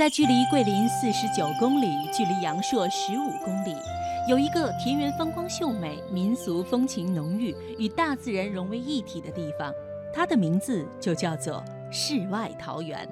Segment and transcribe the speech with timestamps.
[0.00, 3.76] 在距离桂林四十九公里、距离阳朔十五公里，
[4.26, 9.70] 有一个田园风光秀美、民俗风情浓郁、与大自然融为一体的地方，
[10.10, 13.06] 它的名字就叫做世外桃源，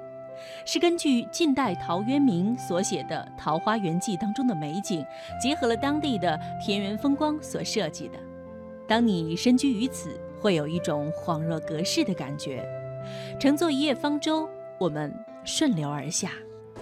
[0.65, 5.05] 是根据近代陶渊明所写的《桃花源记》当中的美景，
[5.39, 8.17] 结合了当地的田园风光所设计的。
[8.87, 12.67] 当你身居于此，会有一种恍若隔世的感觉。
[13.39, 14.49] 乘坐一叶方舟，
[14.79, 15.13] 我们
[15.45, 16.31] 顺流而下。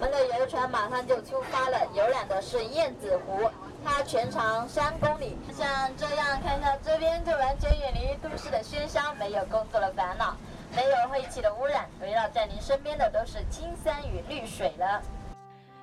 [0.00, 3.50] 们的游船马上就出发了，游览的是燕子湖，
[3.84, 5.36] 它全长三公里。
[5.52, 5.66] 像
[5.96, 10.36] 这样看一下，这边就完全远离都市的喧嚣，没有工作的烦恼，
[10.70, 15.02] 没有废气的污染，围绕在您身边的都是青山与绿水了。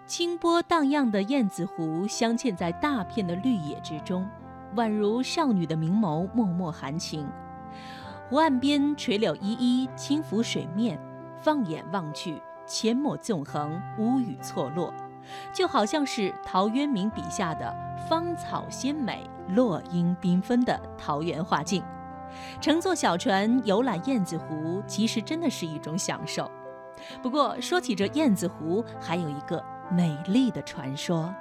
[0.08, 4.26] 清波荡漾的燕子湖镶嵌在大片的绿野之中，
[4.78, 7.28] 宛如少女的明眸，脉脉含情。
[8.30, 10.98] 湖岸边垂柳依依，轻拂水面，
[11.42, 12.42] 放眼望去。
[12.68, 14.94] 阡陌纵横，无语错落，
[15.54, 17.74] 就好像是陶渊明笔下的
[18.10, 21.84] 芳草鲜美、落英缤纷的桃源画境。
[22.60, 26.50] 乘坐小船游览燕子湖，其实真的是一种享受。
[27.22, 31.34] 不过，说起这燕子湖，还有一个美丽的传说。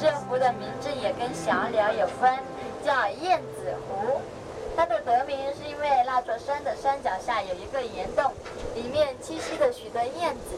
[0.00, 2.38] 这湖的名字也跟小鸟有关，
[2.84, 4.20] 叫燕子湖。
[4.74, 8.32] 它的得名是因为那座山的山脚下有一个岩洞，
[8.74, 10.51] 里面栖息着许多燕子。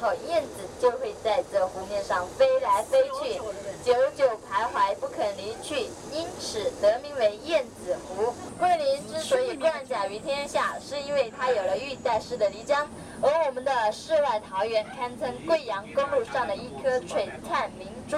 [0.00, 3.36] 后，燕子就会在这湖面上飞来飞去，
[3.84, 8.32] 久久徘徊不肯离去，因此得名为燕子湖。
[8.58, 12.88] 桂林之所以冠甲于天下，是因为它有了玉带式的漓江，
[13.20, 18.16] 而我们的世外桃源堪称贵阳公路上的一颗璀璨明珠，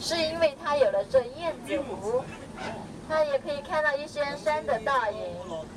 [0.00, 2.22] 是因为它有了这燕子湖。
[3.08, 5.18] 它也可以看到一些山的倒影。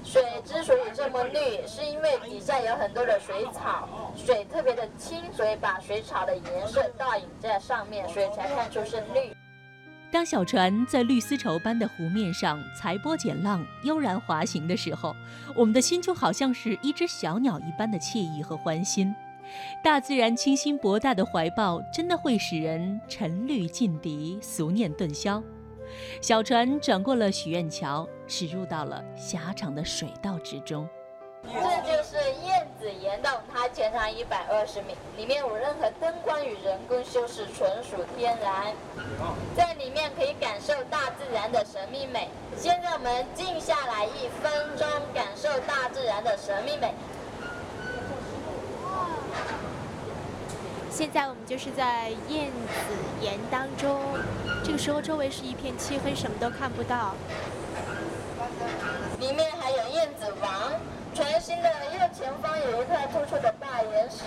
[0.03, 9.35] 水之所以这么绿，是因为底下有很多的水草，水特别的清，所以把水草的颜色倒影在上面，所以才看出是绿。
[10.09, 15.13] 当小船在绿丝绸般的湖面上裁波剪浪、悠然滑行的时候，
[15.53, 19.13] 我们的心就好像是一只小鸟一般的惬意和欢欣。
[19.83, 25.43] 大自然清新博大的怀抱，真的会使人沉绿尽涤，俗念顿消。
[26.21, 30.87] 小船转过了许愿桥，驶入到了狭长的水道之中。
[31.43, 38.73] 这就是燕子岩洞，它全长一百二十米，里面无任何灯光与人工修饰，纯属天然。
[39.55, 42.27] 在里面可以感受大自然的神秘美。
[42.57, 46.93] 现在我们静下来一分钟，感受大自然的神秘美。
[50.89, 54.01] 现在我们就是在燕子岩当中，
[54.67, 57.15] 这个时候周围是一片漆黑，什么都看不到。
[59.17, 60.73] 里面还有燕子王，
[61.15, 64.25] 船心的右前方有一块突出的大岩石，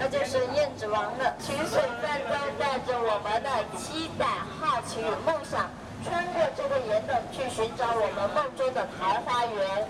[0.00, 1.36] 那就是燕子王了。
[1.38, 4.24] 曲水泛舟带着我们的期待、
[4.58, 5.68] 好奇与梦想，
[6.02, 9.86] 穿过这个岩洞去寻找我们梦中的桃花源。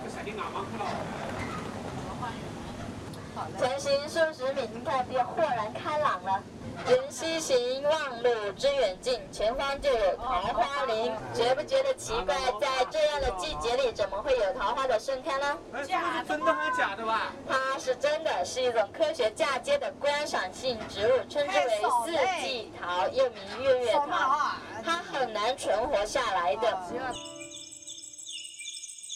[3.61, 6.43] 前行数十米，你看便豁然开朗了。
[6.89, 11.13] 沿西行，望路之远近，前方就有桃花林。
[11.33, 12.35] 觉不觉得奇怪？
[12.61, 15.59] 在这样的季节里，怎么会有桃花的盛开呢？
[15.87, 17.33] 假的，真的还是假的吧？
[17.49, 24.51] 它是真的，是一种科学嫁接的观赏性植物，称之为四季桃，又名月月桃。
[24.85, 26.79] 它很难存活下来的。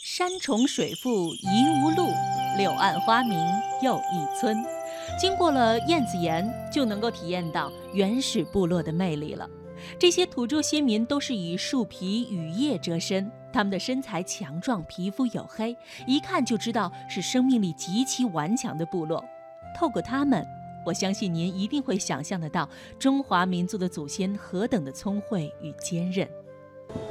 [0.04, 2.08] 山重水复疑无路，
[2.56, 3.38] 柳暗花明
[3.82, 4.75] 又一村。
[5.18, 9.48] 经过了燕子岩，就能够体验到原始部落的魅力了。
[9.98, 15.74] 这些土著先民都是以树皮、羽叶遮身，他们的身材强壮，皮肤黝黑，
[16.06, 19.24] 一看就知道是生命力极其顽强的部落。
[19.74, 20.46] 透过他们，
[20.84, 26.28] 我相信您一定会想象得到中华民族的祖先何等的聪慧与坚韧。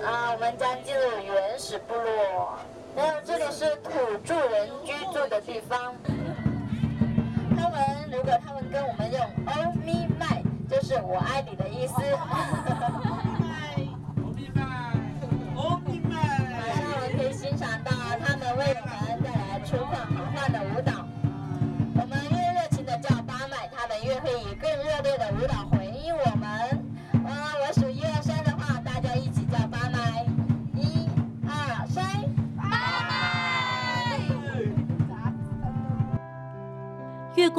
[0.04, 2.58] 啊，我们将进入原始部落。
[2.96, 3.90] 还有，这里是土
[4.24, 5.96] 著人居住的地方。
[8.16, 11.96] 如果他们跟我们用 “oh me my”，就是我爱你的意思。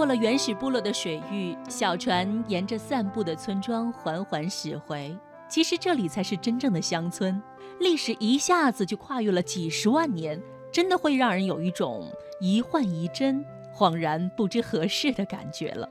[0.07, 5.13] 过了原始部落的水域，小船沿着散步的村庄缓缓驶回。
[5.49, 7.43] 其实这里才是真正的乡村，
[7.81, 12.09] 历史一下子就跨越了几十万年，真的会让人有一种
[12.41, 13.45] 疑幻疑真、
[13.75, 15.91] 恍然不知何事的感觉了。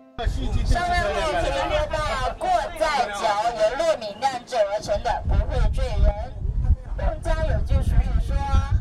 [0.65, 2.47] 上面会可以略到过
[2.79, 3.25] 在酒，
[3.59, 6.09] 由糯米酿制而成的，不会醉人。
[6.97, 8.33] 孟家有句俗语说：“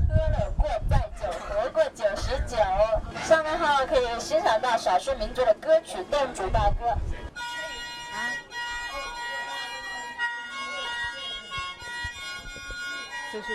[0.08, 2.56] 喝了过在酒，活过九十九。”
[3.24, 6.86] 上面号可以欣赏到少数民族的歌曲《侗族大歌》。
[13.32, 13.46] 谢谢。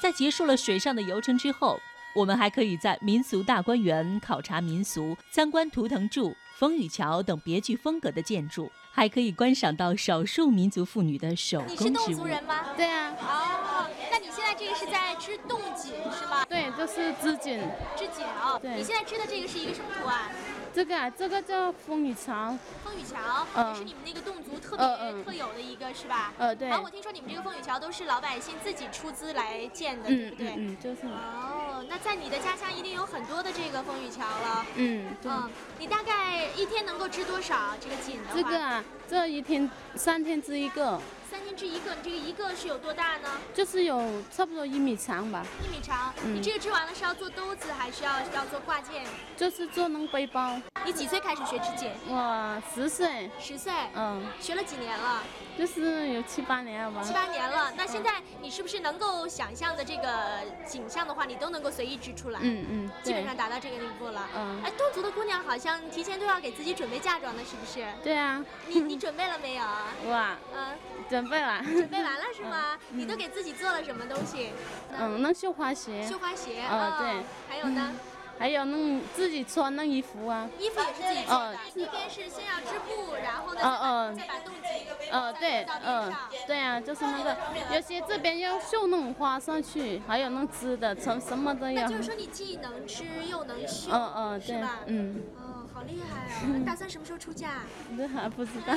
[0.00, 1.78] 在结束了水上的游程之后，
[2.14, 12.16] 我们还可以在民俗大观园考察民俗、参观图腾柱、风雨桥等别具风格的建筑，还可以观赏到少数民族妇女的手你是侗。
[12.16, 12.64] 族人吗？
[12.74, 16.46] 对啊，哦，那你现在这个是在织冻锦是吗？
[16.48, 17.60] 对，这是织锦。
[17.96, 18.56] 织锦哦。
[18.62, 20.30] 对你现在织的这个是一个什么图案？
[20.72, 22.56] 这个啊，这个叫风雨桥。
[22.84, 26.32] 风雨桥，嗯也是你们那个侗族特别嗯嗯特有的一个是吧？
[26.38, 26.68] 呃，对。
[26.68, 30.48] 然后我听说你们这个风雨桥都是老百姓自己出资来建的，对嗯不对？
[30.50, 31.00] 嗯嗯，就是。
[31.08, 34.64] 哦，那在你的家乡一定有很多的这个风雨桥了。
[34.76, 35.32] 嗯，对。
[35.32, 35.50] 嗯，
[35.80, 38.34] 你大概一天能够织多少这个锦的话？
[38.36, 41.00] 这个啊，这一天三天织一个，
[41.34, 43.28] 三天织一个，你这个一个是有多大呢？
[43.52, 44.00] 就是有
[44.30, 46.14] 差不多一米长吧，一米长。
[46.24, 49.04] 嗯你这个织完了是要做兜子，还是要要做挂件？
[49.36, 50.56] 就是做那个背包。
[50.84, 51.90] 你几岁开始学织锦？
[52.06, 53.72] 我十岁，十岁。
[53.96, 55.22] 嗯，学了几年了？
[55.58, 57.02] 就是有七八年了吧。
[57.02, 57.72] 七八年了。
[57.76, 62.38] 那现在你是不是能够想象的这个景象的话，你都能够随意织出来？
[62.42, 63.34] 嗯嗯，基本上。
[63.34, 64.28] 达到这个地步了。
[64.36, 67.84] 嗯哎，侗族的姑娘好像提前都要给自己准备嫁妆的，是不是？
[68.04, 69.64] 对啊，你你准备了没有？
[70.08, 70.78] 哇，嗯，
[71.08, 71.60] 准备了。
[71.64, 72.78] 准备完了是吗？
[72.90, 74.50] 你都给自己做了什么东西？
[74.98, 76.62] 嗯，那绣花鞋，绣花鞋。
[76.68, 77.92] 哦对还有呢？
[78.36, 80.50] 还有弄自己穿那衣服啊。
[80.58, 81.56] 衣服也是自己做的哦。
[81.76, 87.36] 一边是先要织布，然后呢再把冻锦呃，对，到边嗯上。，对啊，就是那个，
[87.72, 91.82] 有些这边要绣那种花上去，还有那织的，什什么都要。
[91.82, 94.78] 那就是说你既能织又能绣，嗯嗯，对吧，？
[94.86, 96.58] 嗯，哦，好厉害啊！
[96.66, 97.62] 打算什么时候出嫁？
[97.96, 98.74] 这还不知道。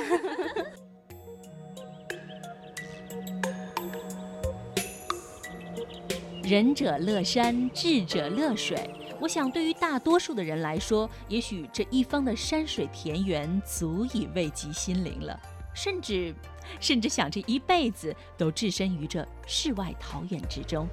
[6.47, 8.89] 仁者乐山，智者乐水。
[9.19, 15.37] 我想，对于大多数的人来说，也许这一方的山水田园足以慰藉心灵了，
[15.75, 16.33] 甚至，
[16.79, 20.87] 甚至想这一辈子都置身于这世外桃源之中。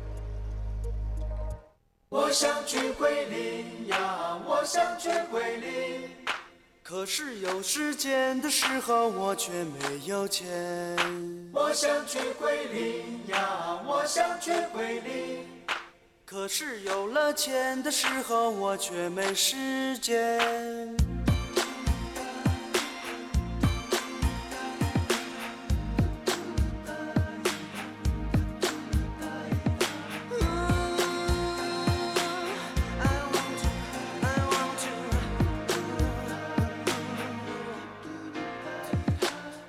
[2.09, 6.11] 我想去桂林呀，我想去桂林。
[6.83, 10.47] 可是有时间的时候，我却没有钱。
[11.51, 15.34] 我想去桂林呀，我想去桂林。
[16.35, 20.41] 可是有了钱的时候，我却没时间。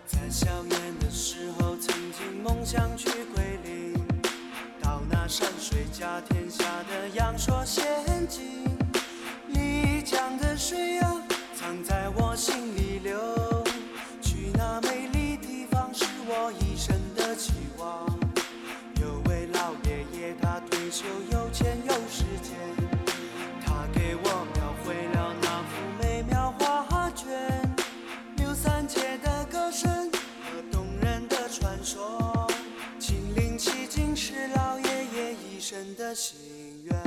[0.07, 0.63] 在小
[10.15, 11.21] 江的水啊，
[11.53, 13.19] 藏在我心里流。
[14.21, 18.05] 去那美丽地方是我一生的期望。
[19.01, 22.55] 有位老爷爷，他退休有钱有时间，
[23.65, 27.27] 他给我描绘了那幅美妙画卷。
[28.37, 30.09] 刘三姐的歌声
[30.45, 32.47] 和动人的传说，
[32.97, 36.37] 亲临其境是老爷爷一生的心
[36.85, 37.04] 愿。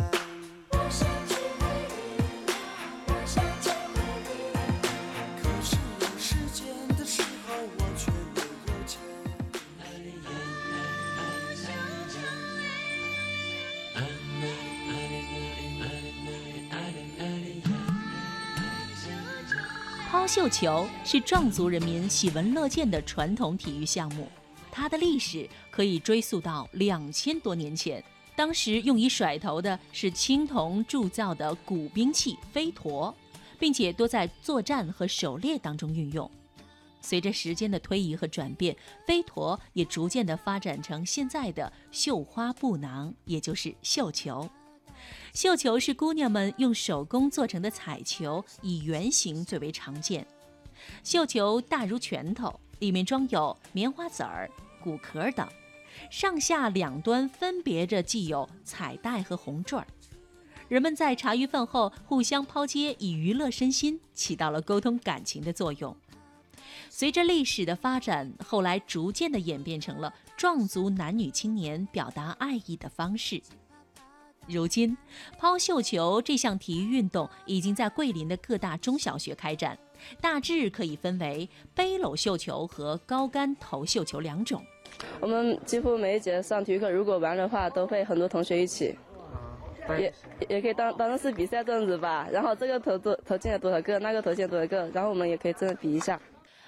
[20.38, 24.28] 绣球是壮族人民喜闻乐见的传统体育项目，
[24.70, 28.02] 它的历史可以追溯到两千多年前。
[28.36, 33.12] 当时用以甩头的是青铜铸造的古兵器飞陀，
[33.58, 36.30] 并且多在作战和狩猎当中运用。
[37.00, 44.48] 随着时间的推移和转变，飞陀也逐渐地发展成现在的绣花布囊，也就是绣球。
[45.32, 50.26] 绣球是姑娘们用手工做成的彩球，以圆形最为常见。
[51.04, 54.50] 绣球大如拳头，里面装有棉花籽儿、
[54.82, 55.46] 骨壳等，
[56.10, 59.86] 上下两端分别着系有彩带和红坠儿。
[60.68, 65.96] 人们在茶余饭后互相抛接，以娱乐身心，起到了沟通感情的作用。
[66.90, 73.40] 随着历史的发展，后来逐渐的演变成了壮族男女青年表达爱意的方式。
[74.48, 74.96] 如今，
[75.38, 79.78] 抛绣球这项体育运动已经在桂林的各大中小学开展，
[80.20, 84.64] 大致可以分为背篓绣球和高杆投绣球两种。
[85.20, 88.96] 我们几乎每一节上体育课，如果玩的话，都会很多同学一起，
[89.98, 90.12] 也
[90.48, 92.26] 也可以当当成是比赛这样子吧。
[92.32, 96.20] 然后这个投多投进了多少个，那个投进了多少个，然后我们也可以这样比一下。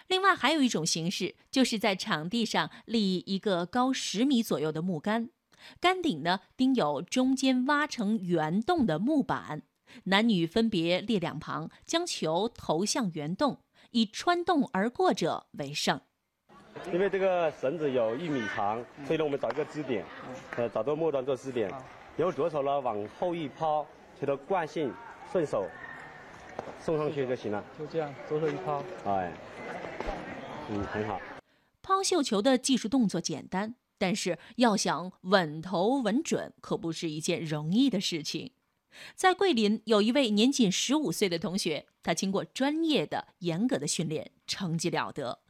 [0.09, 5.31] 另外还有一种形式，就是在场地上立一个高十米左右的木杆。
[5.81, 9.63] 杆顶呢钉有中间挖成圆洞的木板，
[10.05, 16.01] 男女分别列两旁，将球投向圆洞，以穿洞而过者为胜。
[16.93, 20.05] 因为这个绳子有一米长，所以呢我们找一个支点，
[20.57, 21.69] 呃找到末端做支点，
[22.17, 23.85] 然后左手呢往后一抛，
[24.19, 24.93] 觉得惯性
[25.33, 25.67] 顺手
[26.79, 27.63] 送上去就行了。
[27.79, 29.33] 就这样，左手一抛，哎，
[30.71, 31.21] 嗯，很好。
[31.83, 33.75] 抛绣球的技术动作简单。
[34.01, 38.53] 但是要想稳投稳准，可不是一件容易的事情。
[39.15, 45.41] 在桂林，有一位年仅十五岁的同学，他经过专业的、严格的训练，成绩了得，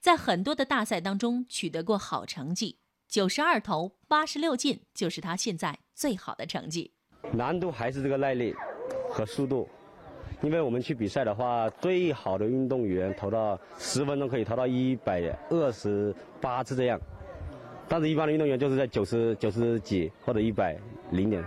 [0.00, 6.90] 在很多的大赛当中取得过好成绩，九十二投八十六进，就是他现在最好的成绩。
[7.34, 8.54] 难度还是这个耐力
[9.10, 9.68] 和速度，
[10.42, 16.98] 因为我们去比赛的话，最好的运动员投到十分钟可以投到一百二十八次这样。
[17.88, 20.76] 但是，一般的运动员就是在九十九十几或者一百
[21.10, 21.42] 零点。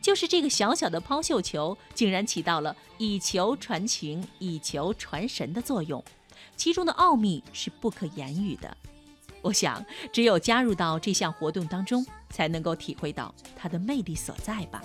[0.00, 6.02] 就是这个小小的抛绣球，竟然起到了以球传情、以球传神的作用，
[6.56, 8.76] 其中的奥秘是不可言喻的。
[9.42, 14.82] 我想，只有加入到这项活动当中，才能够体会到它的魅力所在吧。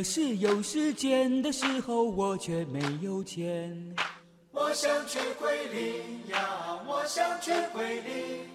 [0.00, 3.94] 可是有时间的时候，我却没有钱。
[4.50, 8.48] 我想去桂林呀，我想去桂林。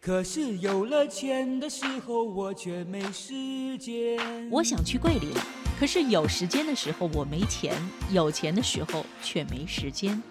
[0.00, 4.48] 可是有了钱的时候，我却没时间。
[4.52, 5.32] 我想去桂林，
[5.80, 7.74] 可是有时间的时候我没钱，
[8.12, 10.22] 有钱的时候却没时间。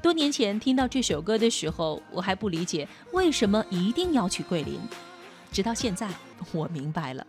[0.00, 4.78] 多年前听到这首歌的时候，我还不理解为什么一定要去桂林，
[5.50, 6.08] 直到现在，
[6.52, 7.26] 我明白了。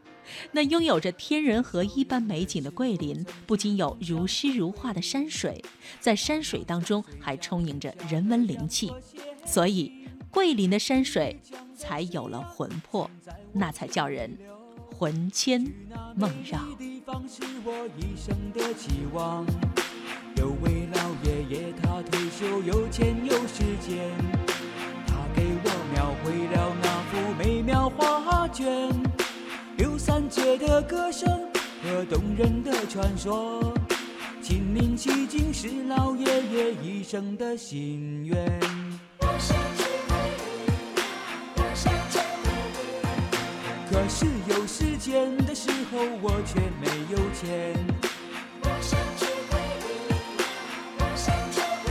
[0.51, 5.63] 那拥有着天人合一般美景的桂林，不仅有如诗如画的山水，
[5.99, 8.91] 在山水当中还充盈着人文灵气，
[9.45, 9.91] 所以
[10.29, 11.39] 桂林的山水
[11.75, 13.09] 才有了魂魄，
[13.53, 14.37] 那才叫人
[14.97, 15.65] 魂牵
[16.15, 16.59] 梦绕。
[20.37, 24.11] 有位老爷爷，他退休有钱有时间，
[25.07, 29.24] 他给我描绘了那幅美妙画卷。
[30.05, 31.27] 三姐的歌声
[31.81, 33.73] 和动人的传说，
[34.39, 38.59] 亲临其境是老爷爷一生的心愿。
[43.89, 47.73] 可是有时间的时候，我却没有钱。
[48.61, 49.57] 我想去桂
[50.07, 50.15] 林，
[50.99, 51.89] 我想见你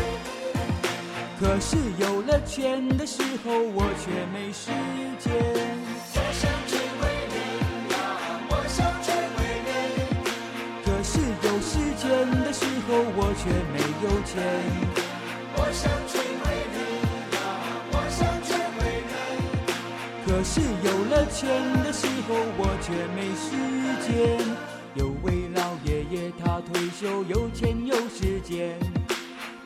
[1.40, 4.71] 可是有了钱的时候，我却没时
[5.18, 5.83] 间。
[13.44, 14.40] 却没有钱。
[15.56, 16.76] 我想去桂林
[17.36, 17.36] 呀，
[17.92, 18.48] 我想去
[18.78, 18.80] 桂
[19.12, 19.12] 林。
[20.24, 21.42] 可是有了钱
[21.84, 23.44] 的时候我却没时
[24.08, 24.08] 间。
[24.94, 28.78] 有位老爷爷他退休有钱有时间，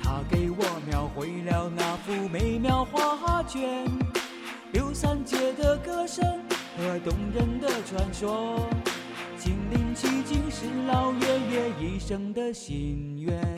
[0.02, 3.87] 他给我描绘了那幅美妙画卷，
[4.73, 6.25] 刘三姐的歌声
[6.76, 8.68] 和动人的传说。
[9.38, 13.57] 亲临其境是老爷爷一生的心愿。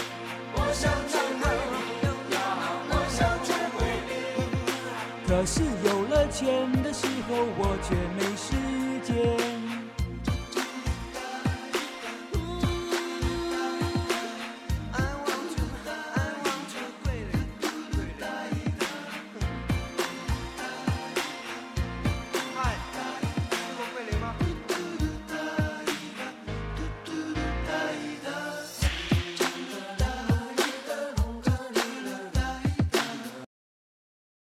[5.41, 8.53] 可是有了钱的时候，我却没时
[9.01, 9.90] 间。